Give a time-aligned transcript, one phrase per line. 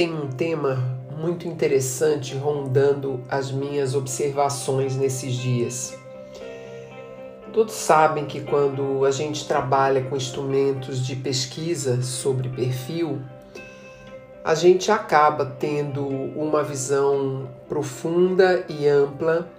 [0.00, 0.78] Tem um tema
[1.14, 5.94] muito interessante rondando as minhas observações nesses dias.
[7.52, 13.20] Todos sabem que quando a gente trabalha com instrumentos de pesquisa sobre perfil,
[14.42, 19.50] a gente acaba tendo uma visão profunda e ampla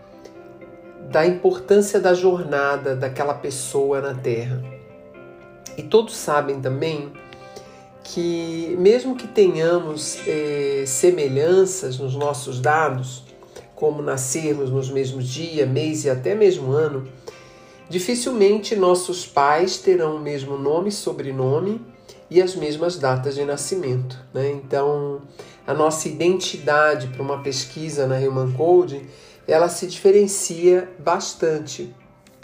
[1.11, 4.59] da importância da jornada daquela pessoa na Terra.
[5.77, 7.13] E todos sabem também
[8.03, 13.23] que, mesmo que tenhamos eh, semelhanças nos nossos dados,
[13.75, 17.07] como nascermos nos mesmos dia, mês e até mesmo ano,
[17.89, 21.81] dificilmente nossos pais terão o mesmo nome e sobrenome
[22.29, 24.17] e as mesmas datas de nascimento.
[24.33, 24.51] Né?
[24.51, 25.21] Então,
[25.65, 29.05] a nossa identidade para uma pesquisa na Human Code
[29.47, 31.93] ela se diferencia bastante,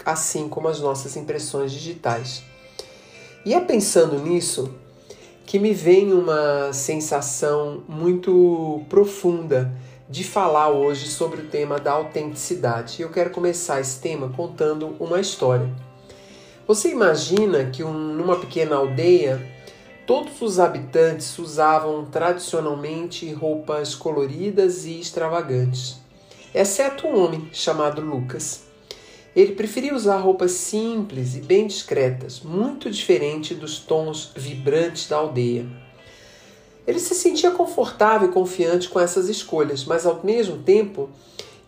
[0.04, 2.42] assim como as nossas impressões digitais.
[3.44, 4.74] E é pensando nisso
[5.48, 9.72] que me vem uma sensação muito profunda
[10.06, 13.00] de falar hoje sobre o tema da autenticidade.
[13.00, 15.66] Eu quero começar esse tema contando uma história.
[16.66, 19.40] Você imagina que um, numa pequena aldeia
[20.06, 25.98] todos os habitantes usavam tradicionalmente roupas coloridas e extravagantes,
[26.54, 28.67] exceto um homem chamado Lucas.
[29.38, 35.64] Ele preferia usar roupas simples e bem discretas, muito diferente dos tons vibrantes da aldeia.
[36.84, 41.08] Ele se sentia confortável e confiante com essas escolhas, mas ao mesmo tempo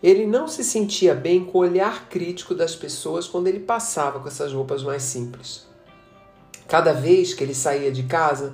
[0.03, 4.27] ele não se sentia bem com o olhar crítico das pessoas quando ele passava com
[4.27, 5.65] essas roupas mais simples.
[6.67, 8.53] Cada vez que ele saía de casa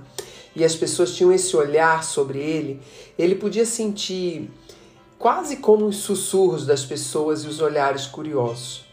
[0.55, 2.79] e as pessoas tinham esse olhar sobre ele,
[3.17, 4.47] ele podia sentir
[5.17, 8.85] quase como os sussurros das pessoas e os olhares curiosos.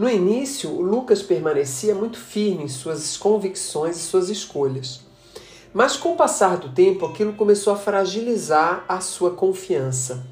[0.00, 5.02] No início, Lucas permanecia muito firme em suas convicções e suas escolhas.
[5.74, 10.26] Mas com o passar do tempo, aquilo começou a fragilizar a sua confiança.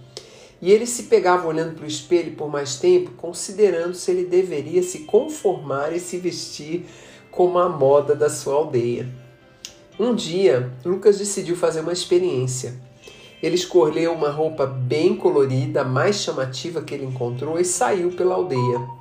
[0.63, 4.83] E ele se pegava olhando para o espelho por mais tempo, considerando se ele deveria
[4.83, 6.87] se conformar e se vestir
[7.31, 9.07] como a moda da sua aldeia.
[10.01, 12.75] Um dia, Lucas decidiu fazer uma experiência.
[13.43, 18.35] Ele escolheu uma roupa bem colorida, a mais chamativa que ele encontrou, e saiu pela
[18.35, 18.98] aldeia.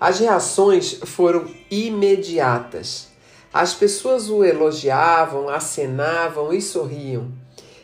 [0.00, 3.08] As reações foram imediatas.
[3.52, 7.32] As pessoas o elogiavam, acenavam e sorriam.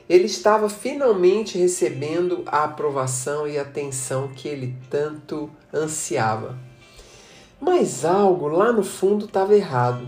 [0.09, 6.59] Ele estava finalmente recebendo a aprovação e atenção que ele tanto ansiava.
[7.59, 10.07] Mas algo lá no fundo estava errado.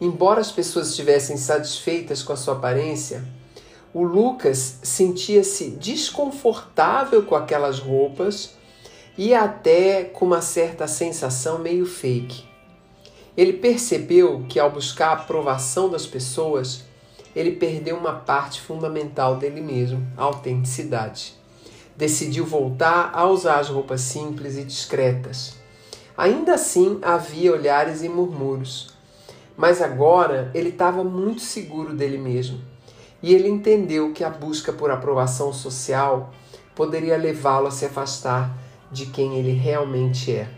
[0.00, 3.22] Embora as pessoas estivessem satisfeitas com a sua aparência,
[3.92, 8.54] o Lucas sentia-se desconfortável com aquelas roupas
[9.20, 12.42] e até com uma certa sensação meio fake.
[13.36, 16.84] Ele percebeu que ao buscar a aprovação das pessoas,
[17.36, 21.34] ele perdeu uma parte fundamental dele mesmo, a autenticidade.
[21.94, 25.54] Decidiu voltar a usar as roupas simples e discretas.
[26.16, 28.88] Ainda assim havia olhares e murmúrios,
[29.54, 32.58] mas agora ele estava muito seguro dele mesmo
[33.22, 36.32] e ele entendeu que a busca por aprovação social
[36.74, 40.48] poderia levá-lo a se afastar de quem ele realmente é.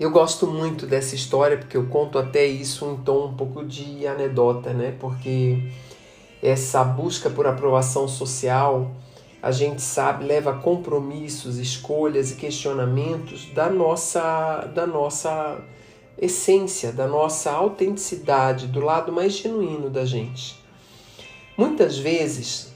[0.00, 4.04] Eu gosto muito dessa história porque eu conto até isso em tom um pouco de
[4.06, 4.96] anedota, né?
[4.98, 5.70] Porque
[6.42, 8.90] essa busca por aprovação social,
[9.40, 15.62] a gente sabe, leva compromissos, escolhas e questionamentos da nossa da nossa
[16.18, 20.60] essência, da nossa autenticidade, do lado mais genuíno da gente.
[21.56, 22.71] Muitas vezes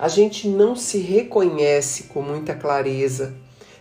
[0.00, 3.34] a gente não se reconhece com muita clareza,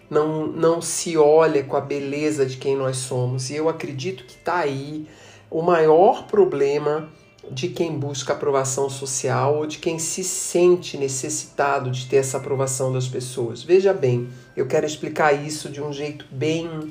[0.10, 3.50] não, não se olha com a beleza de quem nós somos.
[3.50, 5.08] E eu acredito que está aí
[5.50, 7.08] o maior problema
[7.50, 12.92] de quem busca aprovação social ou de quem se sente necessitado de ter essa aprovação
[12.92, 13.64] das pessoas.
[13.64, 14.28] Veja bem,
[14.58, 16.90] eu quero explicar isso de um jeito bem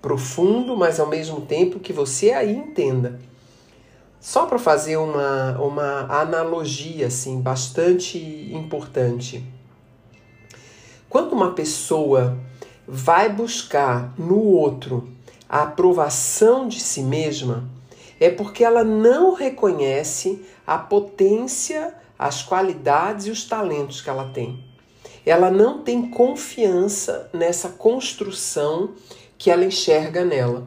[0.00, 3.20] profundo, mas ao mesmo tempo que você aí entenda.
[4.20, 8.18] Só para fazer uma, uma analogia assim, bastante
[8.52, 9.44] importante.
[11.08, 12.36] Quando uma pessoa
[12.86, 15.08] vai buscar no outro
[15.48, 17.68] a aprovação de si mesma,
[18.18, 24.64] é porque ela não reconhece a potência, as qualidades e os talentos que ela tem.
[25.24, 28.90] Ela não tem confiança nessa construção
[29.36, 30.66] que ela enxerga nela.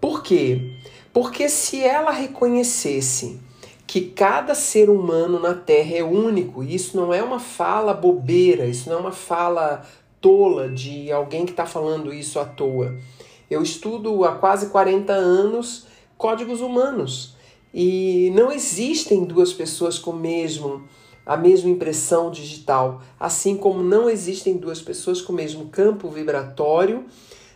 [0.00, 0.76] Por quê?
[1.12, 3.38] Porque se ela reconhecesse
[3.86, 8.64] que cada ser humano na Terra é único, e isso não é uma fala bobeira,
[8.64, 9.82] isso não é uma fala
[10.20, 12.96] tola de alguém que está falando isso à toa.
[13.50, 15.86] Eu estudo há quase 40 anos
[16.16, 17.36] códigos humanos
[17.74, 20.84] e não existem duas pessoas com mesmo
[21.26, 27.04] a mesma impressão digital, assim como não existem duas pessoas com o mesmo campo vibratório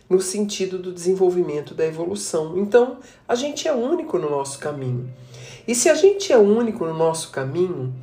[0.09, 2.57] no sentido do desenvolvimento da evolução.
[2.57, 5.09] Então, a gente é único no nosso caminho.
[5.67, 7.93] E se a gente é único no nosso caminho,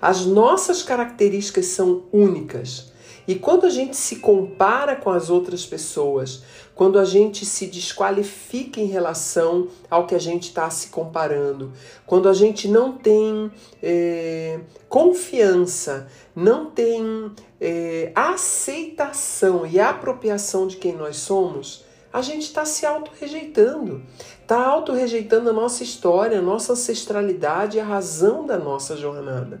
[0.00, 2.92] as nossas características são únicas.
[3.26, 6.42] E quando a gente se compara com as outras pessoas,
[6.74, 11.72] quando a gente se desqualifica em relação ao que a gente está se comparando,
[12.06, 13.50] quando a gente não tem
[13.82, 22.64] é, confiança, não tem é, aceitação e apropriação de quem nós somos, a gente está
[22.64, 24.02] se auto-rejeitando.
[24.40, 29.60] Está auto-rejeitando a nossa história, a nossa ancestralidade a razão da nossa jornada.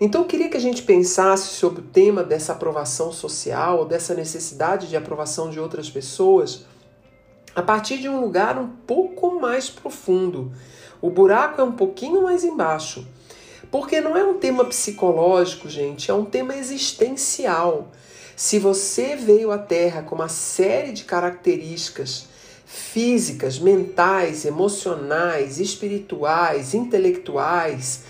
[0.00, 4.88] Então eu queria que a gente pensasse sobre o tema dessa aprovação social, dessa necessidade
[4.88, 6.64] de aprovação de outras pessoas,
[7.54, 10.52] a partir de um lugar um pouco mais profundo.
[11.00, 13.06] O buraco é um pouquinho mais embaixo.
[13.70, 17.90] Porque não é um tema psicológico, gente, é um tema existencial.
[18.36, 22.26] Se você veio à Terra com uma série de características
[22.66, 28.02] físicas, mentais, emocionais, espirituais, intelectuais,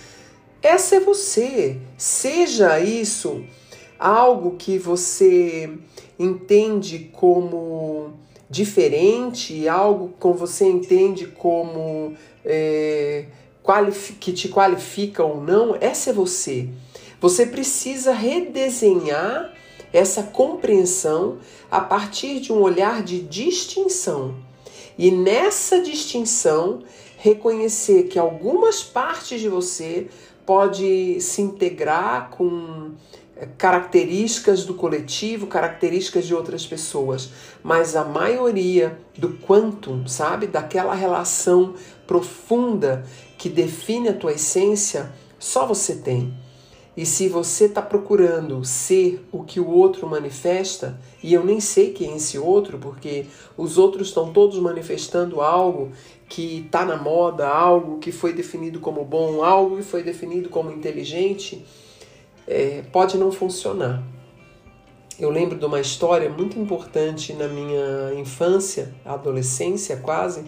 [0.67, 1.79] essa é você.
[1.97, 3.45] Seja isso
[3.99, 5.71] algo que você
[6.19, 8.13] entende como
[8.49, 12.15] diferente, algo que você entende como
[12.45, 13.27] é,
[14.21, 16.69] que te qualifica ou não, essa é você.
[17.21, 19.53] Você precisa redesenhar
[19.93, 21.39] essa compreensão
[21.71, 24.35] a partir de um olhar de distinção.
[24.99, 26.83] E nessa distinção,
[27.27, 30.07] reconhecer que algumas partes de você
[30.45, 32.93] pode se integrar com
[33.37, 37.31] eh, características do coletivo, características de outras pessoas,
[37.65, 41.75] mas a maioria do quantum, sabe, daquela relação
[42.07, 43.05] profunda
[43.37, 46.33] que define a tua essência, só você tem.
[46.97, 51.93] E se você está procurando ser o que o outro manifesta, e eu nem sei
[51.93, 55.93] quem é esse outro, porque os outros estão todos manifestando algo
[56.27, 60.73] que está na moda, algo que foi definido como bom, algo que foi definido como
[60.73, 61.67] inteligente,
[62.47, 64.03] é, pode não funcionar.
[65.19, 70.45] Eu lembro de uma história muito importante na minha infância, adolescência quase,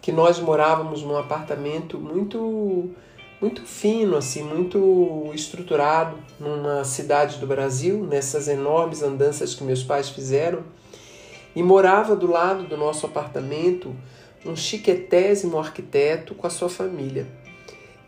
[0.00, 2.90] que nós morávamos num apartamento muito
[3.40, 10.08] muito fino, assim, muito estruturado, numa cidade do Brasil, nessas enormes andanças que meus pais
[10.08, 10.62] fizeram,
[11.54, 13.94] e morava do lado do nosso apartamento
[14.44, 17.26] um chiquetésimo arquiteto com a sua família.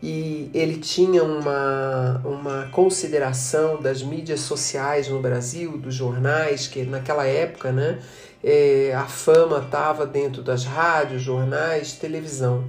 [0.01, 7.25] E ele tinha uma, uma consideração das mídias sociais no Brasil, dos jornais, que naquela
[7.25, 7.99] época né,
[8.41, 12.63] é, a fama estava dentro das rádios, jornais, televisão.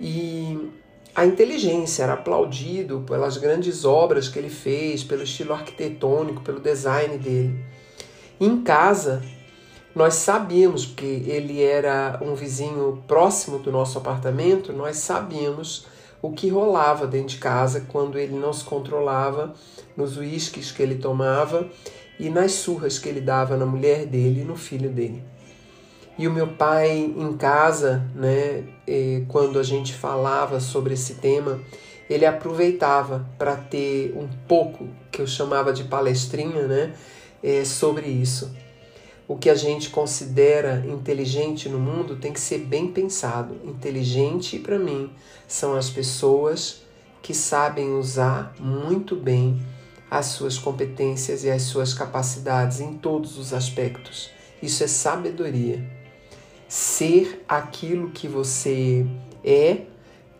[0.00, 0.70] E
[1.18, 7.18] a inteligência era aplaudido pelas grandes obras que ele fez, pelo estilo arquitetônico, pelo design
[7.18, 7.58] dele.
[8.40, 9.20] em casa,
[9.96, 15.88] nós sabíamos, porque ele era um vizinho próximo do nosso apartamento, nós sabíamos
[16.22, 19.54] o que rolava dentro de casa quando ele não se controlava
[19.96, 21.68] nos uísques que ele tomava
[22.16, 25.24] e nas surras que ele dava na mulher dele e no filho dele.
[26.18, 28.64] E o meu pai em casa, né,
[29.28, 31.60] quando a gente falava sobre esse tema,
[32.10, 36.92] ele aproveitava para ter um pouco que eu chamava de palestrinha, né,
[37.64, 38.50] sobre isso
[39.28, 43.60] o que a gente considera inteligente no mundo tem que ser bem pensado.
[43.62, 45.12] Inteligente, para mim,
[45.46, 46.80] são as pessoas
[47.20, 49.60] que sabem usar muito bem
[50.10, 54.30] as suas competências e as suas capacidades em todos os aspectos.
[54.62, 55.97] Isso é sabedoria.
[56.68, 59.06] Ser aquilo que você
[59.42, 59.82] é,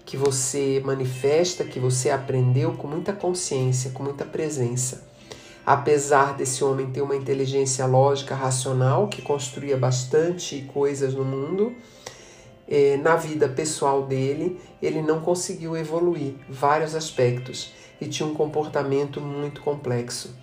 [0.05, 5.09] que você manifesta, que você aprendeu com muita consciência, com muita presença
[5.69, 11.75] apesar desse homem ter uma inteligência lógica, racional, que construía bastante coisas no mundo,
[12.67, 17.71] é, na vida pessoal dele, ele não conseguiu evoluir vários aspectos
[18.01, 20.35] e tinha um comportamento muito complexo.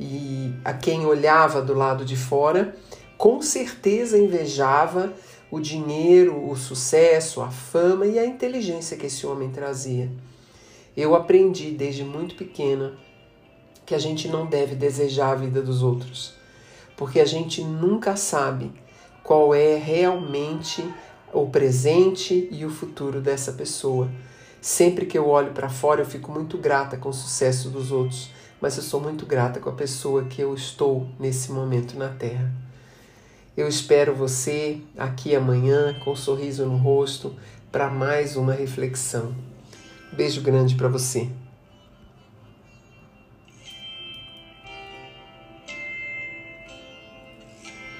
[0.00, 2.76] e a quem olhava do lado de fora,
[3.16, 5.12] com certeza invejava
[5.50, 10.10] o dinheiro, o sucesso, a fama e a inteligência que esse homem trazia.
[10.96, 12.94] Eu aprendi desde muito pequena
[13.84, 16.34] que a gente não deve desejar a vida dos outros,
[16.96, 18.72] porque a gente nunca sabe
[19.22, 20.84] qual é realmente
[21.32, 24.10] o presente e o futuro dessa pessoa.
[24.60, 28.30] Sempre que eu olho para fora, eu fico muito grata com o sucesso dos outros,
[28.60, 32.65] mas eu sou muito grata com a pessoa que eu estou nesse momento na Terra.
[33.56, 37.34] Eu espero você aqui amanhã com um sorriso no rosto
[37.72, 39.34] para mais uma reflexão.
[40.12, 41.30] Beijo grande para você.